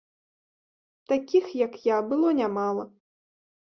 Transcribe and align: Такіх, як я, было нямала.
Такіх, 1.13 1.45
як 1.65 1.79
я, 1.95 2.03
было 2.11 2.37
нямала. 2.43 2.93